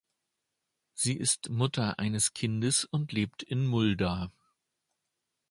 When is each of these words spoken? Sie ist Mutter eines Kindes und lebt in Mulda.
Sie 0.95 1.15
ist 1.15 1.51
Mutter 1.51 1.99
eines 1.99 2.33
Kindes 2.33 2.85
und 2.85 3.11
lebt 3.11 3.43
in 3.43 3.67
Mulda. 3.67 4.31